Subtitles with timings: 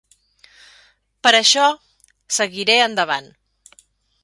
[1.27, 1.67] Per això,
[2.41, 3.31] seguiré endavant.